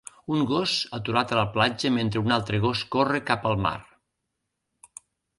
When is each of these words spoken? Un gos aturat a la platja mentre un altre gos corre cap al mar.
Un 0.35 0.39
gos 0.51 0.71
aturat 0.97 1.33
a 1.33 1.35
la 1.39 1.43
platja 1.57 1.91
mentre 1.97 2.23
un 2.27 2.33
altre 2.37 2.61
gos 2.63 2.81
corre 2.95 3.19
cap 3.27 3.45
al 3.51 3.61
mar. 3.67 3.75